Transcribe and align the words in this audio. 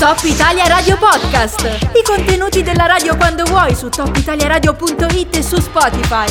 Top 0.00 0.20
Italia 0.22 0.66
Radio 0.66 0.96
Podcast. 0.96 1.90
I 1.92 2.02
contenuti 2.02 2.62
della 2.62 2.86
radio 2.86 3.18
quando 3.18 3.44
vuoi 3.44 3.74
su 3.74 3.90
topitaliaradio.it 3.90 5.36
e 5.36 5.42
su 5.42 5.60
Spotify. 5.60 6.24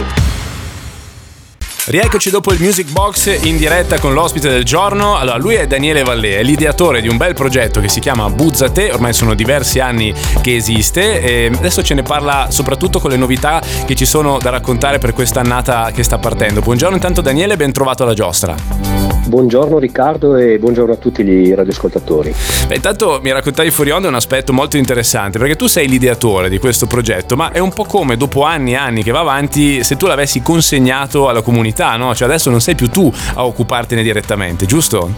Rieccoci 1.85 2.31
dopo 2.31 2.51
il 2.51 2.59
Music 2.59 2.89
Box 2.89 3.43
in 3.43 3.57
diretta 3.57 3.99
con 3.99 4.13
l'ospite 4.13 4.49
del 4.49 4.63
giorno. 4.63 5.17
Allora, 5.17 5.37
lui 5.37 5.53
è 5.53 5.67
Daniele 5.67 6.01
Vallée, 6.01 6.39
è 6.39 6.43
l'ideatore 6.43 6.99
di 6.99 7.09
un 7.09 7.17
bel 7.17 7.35
progetto 7.35 7.79
che 7.79 7.89
si 7.89 7.99
chiama 7.99 8.27
Buzzate, 8.31 8.91
ormai 8.91 9.13
sono 9.13 9.35
diversi 9.35 9.79
anni 9.79 10.15
che 10.41 10.55
esiste 10.55 11.21
e 11.21 11.51
adesso 11.53 11.83
ce 11.83 11.93
ne 11.93 12.01
parla 12.01 12.47
soprattutto 12.49 12.99
con 12.99 13.11
le 13.11 13.17
novità 13.17 13.61
che 13.85 13.93
ci 13.93 14.07
sono 14.07 14.39
da 14.39 14.49
raccontare 14.49 14.97
per 14.97 15.13
questa 15.13 15.41
annata 15.41 15.91
che 15.93 16.01
sta 16.01 16.17
partendo. 16.17 16.61
Buongiorno 16.61 16.95
intanto 16.95 17.21
Daniele, 17.21 17.55
ben 17.55 17.71
trovato 17.71 18.01
alla 18.01 18.15
giostra. 18.15 19.08
Buongiorno 19.29 19.77
Riccardo 19.77 20.35
e 20.37 20.57
buongiorno 20.57 20.93
a 20.93 20.95
tutti 20.95 21.21
i 21.21 21.53
radioascoltatori. 21.53 22.33
Beh, 22.67 22.73
intanto 22.73 23.19
mi 23.21 23.31
raccontavi 23.31 23.69
fuori 23.69 23.91
onda 23.91 24.07
un 24.07 24.15
aspetto 24.15 24.53
molto 24.53 24.75
interessante 24.75 25.37
perché 25.37 25.55
tu 25.55 25.67
sei 25.67 25.87
l'ideatore 25.87 26.49
di 26.49 26.57
questo 26.57 26.87
progetto, 26.87 27.35
ma 27.35 27.51
è 27.51 27.59
un 27.59 27.71
po' 27.71 27.83
come 27.83 28.17
dopo 28.17 28.41
anni 28.41 28.71
e 28.71 28.75
anni 28.75 29.03
che 29.03 29.11
va 29.11 29.19
avanti 29.19 29.83
se 29.83 29.97
tu 29.97 30.07
l'avessi 30.07 30.41
consegnato 30.41 31.29
alla 31.29 31.43
comunità, 31.43 31.95
no? 31.95 32.15
Cioè 32.15 32.27
adesso 32.27 32.49
non 32.49 32.59
sei 32.59 32.73
più 32.73 32.89
tu 32.89 33.13
a 33.35 33.45
occupartene 33.45 34.01
direttamente, 34.01 34.65
giusto? 34.65 35.13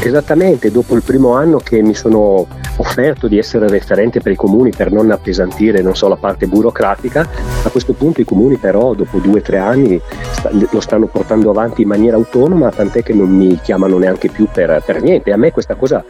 Esattamente, 0.00 0.72
dopo 0.72 0.96
il 0.96 1.02
primo 1.04 1.34
anno 1.34 1.58
che 1.58 1.80
mi 1.80 1.94
sono 1.94 2.44
offerto 2.78 3.28
di 3.28 3.38
essere 3.38 3.68
referente 3.68 4.20
per 4.20 4.32
i 4.32 4.36
comuni 4.36 4.70
per 4.70 4.90
non 4.90 5.10
appesantire 5.10 5.82
non 5.82 5.94
so, 5.94 6.08
la 6.08 6.16
parte 6.16 6.46
burocratica, 6.46 7.28
a 7.62 7.68
questo 7.70 7.92
punto 7.92 8.20
i 8.20 8.24
comuni 8.24 8.56
però 8.56 8.94
dopo 8.94 9.18
due 9.18 9.38
o 9.38 9.42
tre 9.42 9.58
anni 9.58 10.00
lo 10.70 10.80
stanno 10.80 11.06
portando 11.06 11.50
avanti 11.50 11.82
in 11.82 11.88
maniera 11.88 12.16
autonoma, 12.16 12.70
tant'è 12.70 13.02
che 13.02 13.12
non 13.12 13.28
mi 13.28 13.58
chiamano 13.62 13.98
neanche 13.98 14.28
più 14.28 14.46
per, 14.52 14.82
per 14.84 15.02
niente. 15.02 15.32
A 15.32 15.36
me 15.36 15.52
questa 15.52 15.74
cosa 15.74 16.04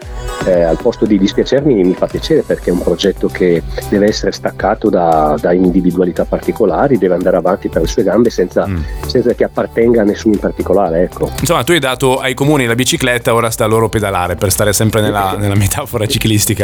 eh, 0.44 0.62
al 0.62 0.78
posto 0.80 1.06
di 1.06 1.18
dispiacermi 1.18 1.82
mi 1.82 1.94
fa 1.94 2.06
piacere 2.06 2.42
perché 2.42 2.70
è 2.70 2.72
un 2.72 2.82
progetto 2.82 3.28
che 3.28 3.62
deve 3.88 4.06
essere 4.06 4.33
staccato 4.33 4.89
da, 4.91 5.36
da 5.41 5.52
individualità 5.52 6.24
particolari, 6.24 6.98
deve 6.98 7.14
andare 7.14 7.36
avanti 7.36 7.69
per 7.69 7.83
le 7.83 7.89
sue 7.89 8.02
gambe 8.02 8.30
senza, 8.30 8.66
mm. 8.66 8.77
senza 9.06 9.33
che 9.34 9.44
appartenga 9.44 10.02
a 10.02 10.05
nessuno 10.05 10.34
in 10.34 10.41
particolare. 10.41 11.02
Ecco. 11.02 11.30
Insomma, 11.41 11.64
tu 11.64 11.72
hai 11.72 11.78
dato 11.78 12.19
ai 12.19 12.34
comuni 12.34 12.66
la 12.66 12.74
bicicletta, 12.74 13.34
ora 13.34 13.50
sta 13.50 13.66
loro 13.66 13.89
pedalare 13.89 14.36
per 14.36 14.50
stare 14.50 14.72
sempre 14.72 15.00
nella, 15.00 15.36
nella 15.39 15.56
metafora 15.56 16.06
ciclistica. 16.06 16.58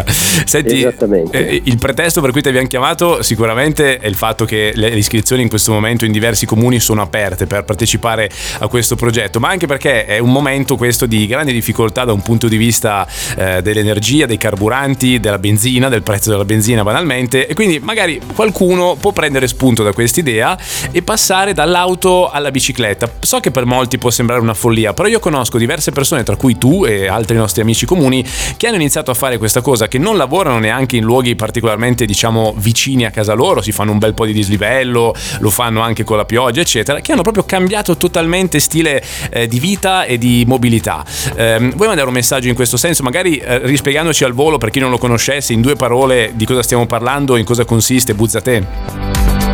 Senti, 0.44 0.82
eh, 1.30 1.62
il 1.64 1.78
pretesto 1.78 2.20
per 2.20 2.32
cui 2.32 2.42
ti 2.42 2.48
abbiamo 2.48 2.66
chiamato 2.66 3.22
sicuramente 3.22 3.98
è 3.98 4.06
il 4.06 4.14
fatto 4.14 4.44
che 4.44 4.72
le 4.74 4.88
iscrizioni 4.88 5.42
in 5.42 5.48
questo 5.48 5.72
momento 5.72 6.04
in 6.04 6.12
diversi 6.12 6.46
comuni 6.46 6.80
sono 6.80 7.02
aperte 7.02 7.46
per 7.46 7.64
partecipare 7.64 8.30
a 8.58 8.68
questo 8.68 8.96
progetto, 8.96 9.40
ma 9.40 9.48
anche 9.48 9.66
perché 9.66 10.06
è 10.06 10.18
un 10.18 10.32
momento 10.32 10.76
questo 10.76 11.06
di 11.06 11.26
grande 11.26 11.52
difficoltà 11.52 12.04
da 12.04 12.12
un 12.12 12.22
punto 12.22 12.48
di 12.48 12.56
vista 12.56 13.06
eh, 13.36 13.62
dell'energia, 13.62 14.26
dei 14.26 14.38
carburanti, 14.38 15.20
della 15.20 15.38
benzina, 15.38 15.88
del 15.88 16.02
prezzo 16.02 16.30
della 16.30 16.44
benzina 16.44 16.82
banalmente 16.82 17.46
e 17.46 17.54
quindi 17.54 17.78
magari 17.78 18.20
qualcuno 18.34 18.96
può 18.98 19.12
prendere 19.12 19.46
spunto 19.46 19.82
da 19.82 19.92
quest'idea 19.92 20.58
e 20.90 21.02
passare 21.02 21.52
dall'auto 21.52 22.30
alla 22.30 22.50
bicicletta. 22.50 23.10
So 23.20 23.40
che 23.40 23.50
per 23.50 23.64
molti 23.64 23.98
può 23.98 24.10
sembrare 24.10 24.40
una 24.40 24.54
follia, 24.54 24.92
però 24.92 25.08
io 25.08 25.20
conosco 25.20 25.58
diverse 25.58 25.92
persone, 25.92 26.22
tra 26.22 26.36
cui 26.36 26.56
tu 26.58 26.84
e 26.84 27.06
altri 27.06 27.36
nostri 27.36 27.62
amici 27.62 27.86
comuni, 27.86 28.24
che 28.56 28.66
hanno 28.66 28.76
iniziato 28.76 29.10
a 29.10 29.14
fare 29.14 29.38
questa 29.38 29.60
cosa, 29.60 29.83
che 29.88 29.98
non 29.98 30.16
lavorano 30.16 30.58
neanche 30.58 30.96
in 30.96 31.04
luoghi 31.04 31.34
particolarmente 31.36 32.06
diciamo 32.06 32.54
vicini 32.56 33.04
a 33.04 33.10
casa 33.10 33.34
loro, 33.34 33.60
si 33.60 33.72
fanno 33.72 33.92
un 33.92 33.98
bel 33.98 34.14
po' 34.14 34.26
di 34.26 34.32
dislivello, 34.32 35.14
lo 35.38 35.50
fanno 35.50 35.80
anche 35.80 36.04
con 36.04 36.16
la 36.16 36.24
pioggia 36.24 36.60
eccetera, 36.60 37.00
che 37.00 37.12
hanno 37.12 37.22
proprio 37.22 37.44
cambiato 37.44 37.96
totalmente 37.96 38.60
stile 38.60 39.02
eh, 39.30 39.46
di 39.46 39.58
vita 39.58 40.04
e 40.04 40.18
di 40.18 40.44
mobilità. 40.46 41.04
Eh, 41.34 41.72
vuoi 41.74 41.88
mandare 41.88 42.08
un 42.08 42.14
messaggio 42.14 42.48
in 42.48 42.54
questo 42.54 42.76
senso, 42.76 43.02
magari 43.02 43.36
eh, 43.36 43.58
rispiegandoci 43.66 44.24
al 44.24 44.32
volo 44.32 44.58
per 44.58 44.70
chi 44.70 44.80
non 44.80 44.90
lo 44.90 44.98
conoscesse 44.98 45.52
in 45.52 45.60
due 45.60 45.76
parole 45.76 46.32
di 46.34 46.44
cosa 46.44 46.62
stiamo 46.62 46.86
parlando, 46.86 47.36
in 47.36 47.44
cosa 47.44 47.64
consiste 47.64 48.14
Buzzate? 48.14 49.03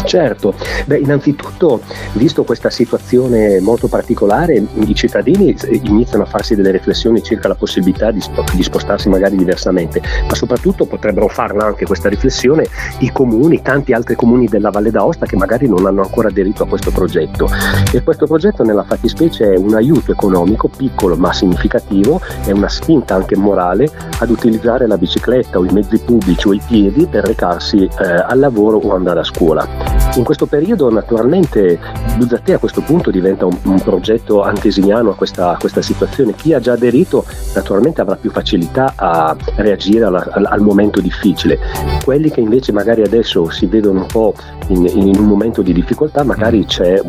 Certo, 0.05 0.55
beh, 0.87 0.99
innanzitutto, 0.99 1.81
visto 2.13 2.45
questa 2.45 2.71
situazione 2.71 3.61
molto 3.61 3.89
particolare, 3.89 4.63
i 4.75 4.95
cittadini 4.95 5.55
iniziano 5.83 6.25
a 6.25 6.27
farsi 6.27 6.55
delle 6.55 6.71
riflessioni 6.71 7.23
circa 7.23 7.49
la 7.49 7.55
possibilità 7.55 8.11
di, 8.11 8.21
di 8.55 8.63
spostarsi 8.63 9.09
magari 9.09 9.37
diversamente, 9.37 10.01
ma 10.27 10.35
soprattutto 10.35 10.87
potrebbero 10.87 11.29
farla 11.29 11.65
anche 11.65 11.85
questa 11.85 12.09
riflessione 12.09 12.67
i 12.99 13.13
comuni, 13.13 13.63
tanti 13.63 13.93
altri 13.93 14.15
comuni 14.15 14.47
della 14.47 14.71
Valle 14.71 14.91
d'Aosta 14.91 15.27
che 15.27 15.37
magari 15.37 15.69
non 15.69 15.87
hanno 15.87 16.03
ancora 16.03 16.29
aderito 16.29 16.65
a 16.65 16.67
questo 16.67 16.91
progetto. 16.91 17.49
E 17.93 18.03
questo 18.03 18.27
progetto 18.27 18.63
nella 18.63 18.85
fattispecie 18.85 19.53
è 19.53 19.57
un 19.57 19.75
aiuto 19.75 20.13
economico 20.13 20.69
piccolo 20.69 21.17
ma 21.17 21.33
significativo, 21.33 22.21
è 22.45 22.51
una 22.51 22.69
spinta 22.69 23.15
anche 23.15 23.37
morale 23.37 23.89
ad 24.19 24.31
utilizzare 24.31 24.87
la 24.87 24.99
bicicletta 24.99 25.59
o 25.59 25.65
i 25.65 25.73
mezzi 25.73 25.99
pubblici 25.99 26.49
o 26.49 26.53
i 26.53 26.61
piedi 26.67 27.07
per 27.07 27.25
recarsi 27.25 27.85
eh, 27.85 28.05
al 28.05 28.39
lavoro 28.39 28.79
o 28.79 28.95
andare 28.95 29.21
a 29.21 29.25
scuola. 29.25 29.90
In 30.17 30.25
questo 30.25 30.47
periodo 30.47 30.91
naturalmente 30.91 31.79
Buzzate 32.17 32.55
a 32.55 32.59
questo 32.59 32.83
punto 32.83 33.11
diventa 33.11 33.47
un, 33.47 33.57
un 33.63 33.81
progetto 33.81 34.43
antesignano 34.43 35.11
a 35.11 35.15
questa, 35.15 35.53
a 35.53 35.57
questa, 35.57 35.81
situazione. 35.81 36.35
Chi 36.35 36.53
ha 36.53 36.61
già 36.61 36.73
aderito 36.73 37.25
naturalmente 37.55 38.01
avrà 38.03 38.17
più 38.17 38.31
facilità 38.31 38.93
a 38.97 39.35
reagire 39.57 40.05
alla, 40.05 40.27
al, 40.33 40.45
al, 40.45 40.61
momento 40.61 41.01
difficile. 41.01 41.59
Quelli 42.05 42.31
che 42.31 42.41
invece 42.41 42.73
magari 42.73 43.03
adesso 43.03 43.49
si 43.49 43.65
vedono 43.67 44.01
un 44.01 44.07
po' 44.07 44.35
in, 44.67 44.85
in 44.87 45.17
un 45.19 45.27
momento 45.27 45.63
di 45.63 45.73
difficoltà, 45.73 46.25
magari 46.25 46.67
c'è 46.67 47.01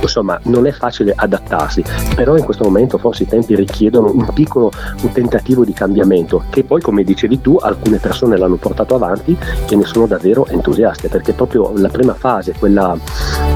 insomma 0.00 0.38
non 0.44 0.66
è 0.66 0.72
facile 0.72 1.12
adattarsi, 1.14 1.84
però 2.14 2.36
in 2.36 2.44
questo 2.44 2.64
momento 2.64 2.96
forse 2.96 3.24
i 3.24 3.26
tempi 3.26 3.54
richiedono 3.54 4.10
un 4.10 4.26
piccolo 4.32 4.70
un 5.02 5.12
tentativo 5.12 5.64
di 5.64 5.72
cambiamento 5.72 6.44
che 6.48 6.64
poi 6.64 6.80
come 6.80 7.02
dicevi 7.04 7.40
tu 7.40 7.56
alcune 7.60 7.98
persone 7.98 8.38
l'hanno 8.38 8.56
portato 8.56 8.94
avanti 8.94 9.36
e 9.68 9.76
ne 9.76 9.84
sono 9.84 10.06
davvero 10.06 10.46
entusiaste 10.46 11.08
perché 11.08 11.32
proprio 11.32 11.72
la 11.76 11.88
prima 11.88 12.14
fase, 12.14 12.27
quella 12.58 12.96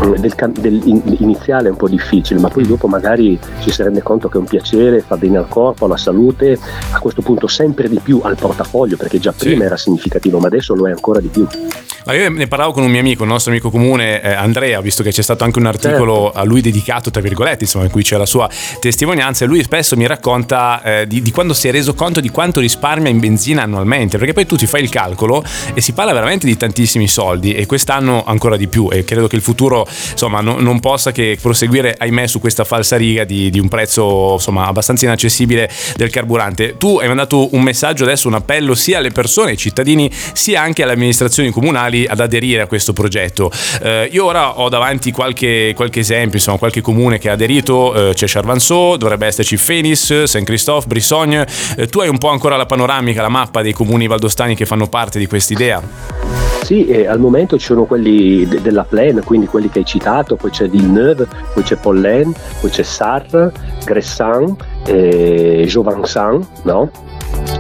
eh, 0.03 0.19
del, 0.19 0.53
del 0.59 1.17
iniziale 1.19 1.69
è 1.69 1.71
un 1.71 1.77
po' 1.77 1.89
difficile, 1.89 2.41
ma 2.41 2.49
poi 2.49 2.67
dopo 2.67 2.87
magari 2.87 3.39
ci 3.61 3.71
si 3.71 3.83
rende 3.83 4.03
conto 4.03 4.29
che 4.29 4.37
è 4.37 4.41
un 4.41 4.47
piacere, 4.47 5.01
fa 5.01 5.17
bene 5.17 5.39
al 5.39 5.49
corpo, 5.49 5.85
alla 5.85 5.97
salute, 5.97 6.59
a 6.91 6.99
questo 6.99 7.23
punto 7.23 7.47
sempre 7.47 7.89
di 7.89 8.01
più 8.03 8.21
al 8.23 8.37
portafoglio, 8.37 8.97
perché 8.97 9.19
già 9.19 9.33
prima 9.33 9.61
sì. 9.61 9.63
era 9.63 9.77
significativo, 9.77 10.39
ma 10.39 10.47
adesso 10.47 10.75
lo 10.75 10.89
è 10.89 10.91
ancora 10.91 11.21
di 11.21 11.29
più. 11.29 11.47
Ma 12.05 12.15
io 12.15 12.29
ne 12.31 12.49
parlavo 12.49 12.73
con 12.73 12.83
un 12.83 12.91
mio 12.91 12.99
amico, 12.99 13.23
un 13.23 13.29
nostro 13.29 13.53
amico 13.53 13.71
comune, 13.71 14.21
eh, 14.21 14.33
Andrea, 14.33 14.81
visto 14.81 15.05
che 15.05 15.13
c'è 15.13 15.23
stato 15.23 15.45
anche 15.45 15.61
un 15.61 15.67
articolo 15.67 16.25
certo. 16.25 16.39
a 16.39 16.45
lui 16.45 16.61
dedicato, 16.61 17.11
tra 17.11 17.21
virgolette, 17.21 17.63
insomma, 17.63 17.85
in 17.85 17.91
cui 17.91 18.03
c'è 18.03 18.17
la 18.17 18.27
sua 18.27 18.49
testimonianza, 18.81 19.45
e 19.45 19.49
lui 19.49 19.63
spesso 19.63 19.97
mi 19.97 20.07
racconta 20.07 20.83
eh, 20.83 21.07
di, 21.07 21.23
di, 21.23 21.31
quando 21.31 21.55
si 21.55 21.69
è 21.69 21.71
reso 21.71 21.95
conto 21.95 22.21
di 22.21 22.29
quanto 22.31 22.59
risparmia 22.59 23.09
in 23.09 23.21
benzina 23.21 23.63
annualmente, 23.63 24.19
perché 24.19 24.33
poi 24.33 24.47
tu 24.47 24.57
ti 24.57 24.67
fai 24.67 24.83
il 24.83 24.89
calcolo 24.89 25.45
e 25.75 25.81
si 25.81 25.93
parla 25.93 26.13
veramente 26.13 26.47
di 26.47 26.57
tantissimi 26.57 27.07
soldi 27.07 27.55
e 27.55 27.67
quest'anno 27.67 28.25
ancora 28.27 28.57
di 28.57 28.62
più 28.69 28.89
e 28.91 29.05
credo 29.05 29.27
che 29.27 29.37
il 29.37 29.43
futuro 29.43 29.87
insomma 30.11 30.41
no, 30.41 30.59
non 30.59 30.81
possa 30.81 31.13
che 31.13 31.39
proseguire, 31.41 31.95
ahimè, 31.97 32.27
su 32.27 32.41
questa 32.41 32.65
falsa 32.65 32.97
riga 32.97 33.25
di, 33.25 33.51
di 33.51 33.59
un 33.59 33.69
prezzo 33.69 34.33
insomma 34.35 34.67
abbastanza 34.67 35.05
inaccessibile 35.05 35.71
del 35.97 36.11
carburante. 36.11 36.77
Tu 36.77 36.99
hai 36.99 37.09
mandato 37.09 37.55
un 37.55 37.63
messaggio 37.63 38.05
adesso, 38.05 38.29
un 38.29 38.35
appello 38.35 38.75
sia 38.75 38.99
alle 38.99 39.11
persone, 39.11 39.51
ai 39.51 39.57
cittadini, 39.57 40.11
sia 40.33 40.63
anche 40.63 40.83
alle 40.83 40.93
amministrazioni 40.93 41.51
comunali 41.51 42.07
ad 42.07 42.21
aderire 42.21 42.63
a 42.63 42.67
questo 42.67 42.93
progetto. 42.93 43.51
Eh, 43.83 44.09
io 44.13 44.25
ora 44.25 44.59
ho 44.59 44.69
davanti 44.69 45.11
qualche, 45.11 45.73
qualche, 45.75 46.01
esempio, 46.01 46.39
insomma, 46.39 46.59
qualche 46.59 46.81
comune 46.81 47.19
che 47.19 47.29
ha 47.29 47.33
aderito, 47.33 48.11
eh, 48.11 48.15
c'è 48.15 48.27
Charvanceau, 48.27 48.97
dovrebbe 48.97 49.27
esserci 49.27 49.57
Fenis, 49.57 50.25
Saint-Christophe, 50.25 50.87
Brissogne. 50.87 51.47
Eh, 51.77 51.87
tu 51.87 52.01
hai 52.01 52.09
un 52.09 52.19
po' 52.19 52.29
ancora 52.29 52.57
la 52.57 52.67
panoramica, 52.67 53.23
la 53.23 53.29
mappa 53.29 53.63
dei 53.63 53.73
comuni 53.73 54.07
valdostani 54.07 54.55
che 54.55 54.67
fanno 54.67 54.89
parte 54.89 55.19
di 55.19 55.27
quest'idea? 55.27 56.52
Sì, 56.63 56.87
eh, 56.87 57.07
al 57.09 57.19
momento 57.19 57.59
ci 57.59 57.67
sono 57.67 57.85
quelli 57.85 58.47
de- 58.47 58.61
della 58.63 58.85
Plaine, 58.85 59.23
quindi 59.23 59.47
quelli 59.47 59.69
che 59.69 59.81
hai 59.81 59.85
citato, 59.85 60.37
poi 60.37 60.51
c'è 60.51 60.69
Villeneuve, 60.69 61.27
poi 61.53 61.63
c'è 61.65 61.77
Pollen, 61.77 62.33
poi 62.61 62.71
c'è 62.71 62.85
Sarre, 62.85 63.53
Gressan, 63.85 64.55
eh, 64.87 65.65
Jovansan, 65.67 66.47
no? 66.63 66.89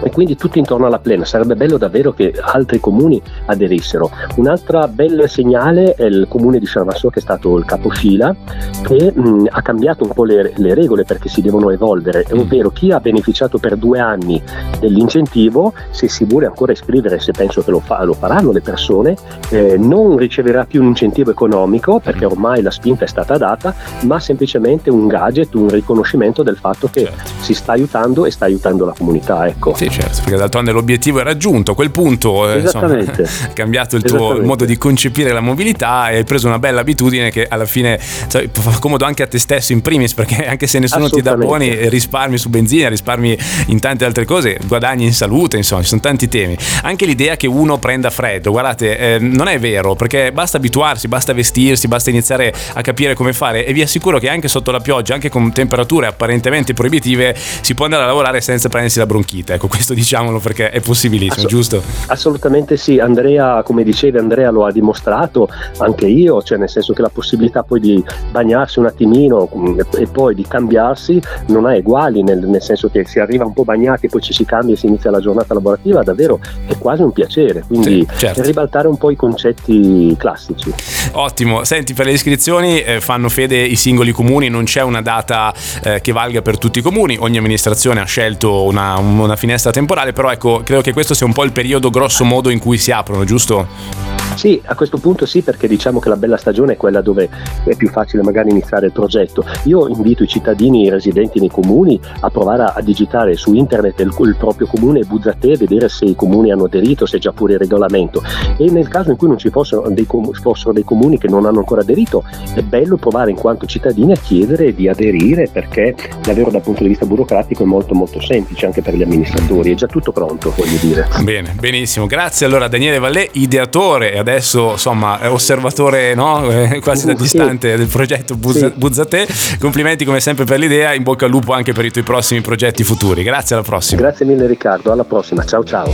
E 0.03 0.11
quindi 0.11 0.37
tutto 0.37 0.59
intorno 0.59 0.87
alla 0.87 0.99
plena. 0.99 1.25
Sarebbe 1.25 1.55
bello 1.55 1.79
davvero 1.79 2.12
che 2.12 2.35
altri 2.41 2.81
comuni 2.81 3.21
aderissero. 3.47 4.11
Un'altra 4.37 4.88
bel 4.88 5.29
segnale 5.29 5.94
è 5.94 6.05
il 6.05 6.26
comune 6.29 6.59
di 6.59 6.67
Charvassò 6.67 7.09
che 7.09 7.19
è 7.21 7.23
stato 7.23 7.56
il 7.56 7.65
capofila 7.65 8.35
che 8.82 9.12
mh, 9.15 9.49
ha 9.50 9.62
cambiato 9.62 10.05
un 10.05 10.11
po' 10.11 10.25
le, 10.25 10.53
le, 10.56 10.75
regole 10.75 11.05
perché 11.05 11.29
si 11.29 11.41
devono 11.41 11.71
evolvere, 11.71 12.26
mm. 12.32 12.38
ovvero 12.38 12.71
chi 12.71 12.91
ha 12.91 13.00
beneficiato 13.00 13.59
per 13.59 13.76
due 13.76 13.99
anni 13.99 14.43
dell'incentivo, 14.81 15.73
se 15.91 16.09
si 16.09 16.25
vuole 16.25 16.47
ancora 16.47 16.73
iscrivere, 16.73 17.21
se 17.21 17.32
penso 17.32 17.62
che 17.62 17.71
lo, 17.71 17.81
fa, 17.81 18.03
lo 18.03 18.15
faranno 18.15 18.53
le 18.53 18.61
persone, 18.61 19.17
eh, 19.50 19.76
non 19.79 20.17
riceverà 20.17 20.65
più 20.65 20.81
un 20.81 20.88
incentivo 20.88 21.31
economico 21.31 22.00
perché 22.00 22.25
ormai 22.25 22.62
la 22.62 22.71
spinta 22.71 23.05
è 23.05 23.09
stata 23.09 23.37
data, 23.37 23.75
ma 24.03 24.19
semplicemente 24.19 24.91
un 24.91 25.06
gadget, 25.06 25.55
un 25.55 25.69
riconoscimento 25.69 26.43
del 26.43 26.56
fatto 26.56 26.88
che 26.93 27.05
certo. 27.05 27.31
si 27.41 27.55
sta 27.55 27.73
aiutando 27.73 28.26
e 28.26 28.31
sta 28.31 28.47
aiutando 28.47 28.85
la 28.85 28.94
comunità. 28.97 29.47
Ecco. 29.47 29.75
Sì, 29.75 29.88
certo, 29.93 30.23
perché 30.23 30.37
d'altronde 30.37 30.73
l'obiettivo 30.73 31.21
è 31.21 31.23
raggiunto, 31.23 31.73
a 31.73 31.75
quel 31.75 31.91
punto 31.91 32.50
eh, 32.50 32.61
insomma, 32.61 32.97
è 32.99 33.53
cambiato 33.53 33.97
il 33.97 34.03
tuo 34.03 34.41
modo 34.43 34.65
di 34.65 34.77
concepire 34.79 35.33
la 35.33 35.41
mobilità 35.41 36.11
e 36.11 36.17
hai 36.17 36.25
preso 36.25 36.47
una 36.47 36.59
bella 36.59 36.81
abitudine 36.81 37.31
che 37.31 37.47
alla 37.49 37.67
fine 37.67 37.99
cioè, 38.29 38.49
fa 38.50 38.79
comodo 38.79 39.05
anche 39.05 39.23
a 39.23 39.27
te 39.27 39.39
stesso 39.39 39.73
in 39.73 39.83
primis, 39.83 40.15
perché 40.15 40.47
anche 40.49 40.67
se 40.67 40.79
nessuno 40.79 41.09
ti 41.09 41.23
dà 41.23 41.37
buoni 41.37 41.89
risparmi 41.89 42.39
su 42.39 42.49
benzina, 42.49 42.89
risparmi 42.89 43.37
in 43.67 43.81
tante 43.81 44.05
altre 44.05 44.25
cose, 44.25 44.59
guadagni 44.67 45.05
in 45.05 45.12
salute, 45.12 45.56
insomma, 45.56 45.83
ci 45.83 45.89
sono 45.89 46.00
tanti 46.00 46.29
temi. 46.29 46.56
Anche 46.83 47.05
l'idea 47.05 47.37
che 47.37 47.47
uno 47.47 47.79
prenda 47.79 48.11
freddo, 48.11 48.50
guardate, 48.50 48.99
eh, 48.99 49.19
non 49.19 49.49
è 49.49 49.59
vero, 49.59 49.95
perché 49.95 50.33
basta 50.33 50.56
abituarsi, 50.56 51.09
basta 51.09 51.33
vestirsi, 51.33 51.88
basta 51.88 52.11
iniziare 52.11 52.53
a 52.75 52.81
capire 52.81 53.15
come 53.15 53.33
fare 53.33 53.67
e 53.67 53.73
vi 53.73 53.83
assicuro 53.83 54.19
che 54.19 54.29
anche 54.29 54.49
sotto 54.49 54.71
la 54.71 54.81
pioggia, 54.81 55.15
anche 55.15 55.29
con 55.29 55.53
temperature 55.53 56.06
apparentemente 56.06 56.73
proibitive, 56.73 57.37
si 57.61 57.75
può 57.75 57.85
andare 57.85 58.05
a 58.05 58.06
lavorare 58.06 58.41
senza 58.41 58.69
prendersi 58.69 58.99
la 58.99 59.06
bronchite. 59.06 59.55
Ecco, 59.55 59.69
questo 59.82 59.94
diciamolo 59.94 60.38
perché 60.38 60.70
è 60.70 60.81
possibilissimo, 60.81 61.46
Ass- 61.46 61.50
giusto? 61.50 61.82
Assolutamente 62.06 62.76
sì, 62.76 63.00
Andrea, 63.00 63.62
come 63.64 63.82
dicevi, 63.82 64.17
Andrea 64.17 64.50
lo 64.50 64.64
ha 64.64 64.70
dimostrato, 64.70 65.49
anche 65.79 66.06
io, 66.06 66.40
cioè 66.43 66.56
nel 66.56 66.69
senso 66.69 66.93
che 66.93 67.02
la 67.02 67.11
possibilità 67.12 67.64
poi 67.64 67.81
di 67.81 68.05
bagnarsi 68.31 68.79
un 68.79 68.87
attimino 68.87 69.49
mm, 69.55 69.81
e 69.96 70.06
poi 70.06 70.37
di 70.37 70.46
cambiarsi 70.46 71.20
non 71.49 71.67
ha 71.67 71.75
uguali, 71.75 72.23
nel, 72.23 72.38
nel 72.38 72.62
senso 72.62 72.88
che 72.90 73.05
si 73.06 73.19
arriva 73.19 73.44
un 73.44 73.52
po' 73.52 73.64
bagnati 73.64 74.06
e 74.06 74.08
poi 74.08 74.20
ci 74.20 74.32
si 74.32 74.44
cambia 74.44 74.75
e 74.75 74.76
si 74.76 74.87
inizia 74.87 75.11
la 75.11 75.19
giornata 75.19 75.52
lavorativa, 75.52 76.02
davvero 76.05 76.38
è 76.67 76.78
quasi 76.78 77.02
un 77.02 77.11
piacere, 77.11 77.64
quindi 77.67 78.06
sì, 78.08 78.19
certo. 78.19 78.43
ribaltare 78.43 78.87
un 78.87 78.96
po' 78.96 79.11
i 79.11 79.17
concetti 79.17 80.14
classici. 80.17 80.73
Ottimo, 81.12 81.64
senti 81.64 81.93
per 81.93 82.06
le 82.06 82.12
iscrizioni 82.12 82.81
eh, 82.81 83.00
fanno 83.00 83.28
fede 83.28 83.61
i 83.61 83.75
singoli 83.75 84.12
comuni, 84.12 84.49
non 84.49 84.62
c'è 84.64 84.82
una 84.82 85.02
data 85.02 85.52
eh, 85.82 86.00
che 86.00 86.12
valga 86.12 86.40
per 86.40 86.58
tutti 86.58 86.78
i 86.78 86.82
comuni, 86.82 87.17
ogni 87.19 87.38
amministrazione 87.38 88.00
ha 88.00 88.05
scelto 88.05 88.62
una, 88.62 88.96
una 88.99 89.35
finestra 89.35 89.72
temporale, 89.73 90.13
però 90.13 90.31
ecco, 90.31 90.63
credo 90.63 90.83
che 90.83 90.93
questo 90.93 91.15
sia 91.15 91.27
un 91.27 91.33
po' 91.33 91.43
il 91.43 91.51
periodo 91.51 91.91
grosso 91.91 92.23
modo 92.25 92.51
in 92.51 92.61
cui 92.61 92.79
si 92.79 92.93
aprono, 92.93 93.25
giusto? 93.25 94.22
Sì, 94.34 94.61
a 94.64 94.75
questo 94.75 94.99
punto 94.99 95.26
sì, 95.26 95.43
perché 95.43 95.69
diciamo 95.69 96.00
che 96.00 96.08
la 96.08 96.17
bella 96.17 96.37
stagione 96.37 96.73
è 96.73 96.76
quella 96.76 97.00
dove 97.00 97.29
è 97.64 97.76
più 97.76 97.88
facile 97.88 98.23
magari 98.23 98.50
iniziare 98.50 98.87
il 98.87 98.93
progetto. 98.93 99.44
Io 99.64 99.88
invito 99.88 100.23
i 100.23 100.26
cittadini 100.26 100.88
residenti 100.88 101.38
nei 101.38 101.49
comuni 101.49 102.00
a 102.20 102.31
provare 102.31 102.73
a, 102.75 102.81
digitare 102.82 103.34
su 103.34 103.55
internet 103.55 104.00
il, 104.00 104.14
il 104.19 104.37
proprio 104.37 104.67
comune 104.67 105.05
Buzzate 105.05 105.52
e 105.52 105.56
vedere 105.56 105.88
se 105.88 106.05
i 106.05 106.14
comuni 106.14 106.50
hanno 106.50 106.64
aderito, 106.64 107.06
se 107.06 107.17
è 107.17 107.20
già 107.20 107.32
pure 107.32 107.55
il 107.55 107.58
regolamento. 107.58 108.23
E 108.56 108.70
nel 108.70 108.88
caso 108.88 109.11
in 109.11 109.17
cui 109.17 109.29
non 109.29 109.38
ci 109.38 109.50
fossero 109.50 109.88
dei, 109.88 110.06
fossero 110.32 110.73
dei 110.73 110.85
comuni 110.85 111.19
che 111.19 111.28
non 111.28 111.46
hanno 111.46 111.58
ancora 111.58 111.82
aderito, 111.82 112.25
è 112.55 112.62
bello 112.62 112.96
provare 112.96 113.31
in 113.31 113.37
quanto 113.37 113.67
cittadini 113.67 114.12
a 114.12 114.17
chiedere 114.17 114.75
di 114.75 114.88
aderire 114.88 115.49
perché 115.52 115.94
davvero 116.23 116.50
dal 116.50 116.62
punto 116.62 116.82
di 116.82 116.88
vista 116.88 117.06
burocratico 117.06 117.62
è 117.62 117.67
molto 117.67 117.94
molto 117.94 118.20
semplice 118.20 118.67
anche 118.67 118.82
per 118.82 118.94
gli 118.94 119.02
amministratori, 119.02 119.73
è 119.73 119.75
già 119.75 119.87
tutto 119.87 120.12
pronto, 120.12 120.52
voglio 120.56 120.78
dire. 120.81 121.08
Bene, 121.23 121.55
benissimo. 121.58 122.06
Grazie 122.06 122.46
allora 122.46 122.69
Daniele 122.69 122.99
Vallè, 122.99 123.28
ideatore 123.32 124.12
e 124.12 124.19
adesso 124.23 124.73
insomma 124.73 125.31
osservatore 125.31 126.15
no? 126.15 126.49
Eh, 126.51 126.81
quasi 126.81 127.07
da 127.07 127.13
distante 127.15 127.77
del 127.77 127.87
progetto 127.87 128.35
Buzza, 128.37 128.69
sì. 128.69 128.73
Buzzate. 128.75 129.27
Complimenti 129.61 130.05
come 130.05 130.21
sempre 130.21 130.45
per 130.45 130.59
l'idea, 130.59 130.95
in 130.95 131.03
bocca 131.03 131.27
al 131.27 131.31
lupo 131.31 131.53
anche 131.53 131.73
per 131.73 131.85
i 131.85 131.91
tuoi 131.91 132.05
prossimi 132.05 132.41
progetti 132.41 132.83
futuri. 132.85 133.23
Grazie, 133.23 133.57
alla 133.57 133.65
prossima. 133.65 134.01
Grazie 134.01 134.27
mille 134.27 134.47
Riccardo, 134.47 134.93
alla 134.93 135.05
prossima, 135.05 135.45
ciao 135.45 135.63
ciao. 135.65 135.91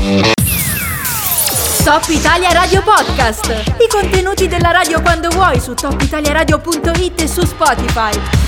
Top 1.85 2.05
Italia 2.09 2.53
Radio 2.53 2.83
Podcast. 2.83 3.49
I 3.79 3.89
contenuti 3.89 4.47
della 4.47 4.71
radio 4.71 5.01
quando 5.01 5.29
vuoi 5.31 5.59
su 5.59 5.75
topitaliaradio.it 5.75 7.21
e 7.23 7.29
su 7.29 7.45
Spotify. 7.45 8.48